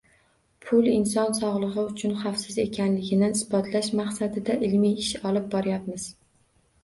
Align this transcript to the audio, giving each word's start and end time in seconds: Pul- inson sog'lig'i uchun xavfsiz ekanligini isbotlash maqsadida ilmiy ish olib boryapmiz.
Pul- 0.67 0.85
inson 0.99 1.35
sog'lig'i 1.39 1.81
uchun 1.89 2.15
xavfsiz 2.21 2.55
ekanligini 2.63 3.29
isbotlash 3.39 3.91
maqsadida 4.01 4.55
ilmiy 4.69 4.95
ish 5.05 5.11
olib 5.33 5.45
boryapmiz. 5.55 6.09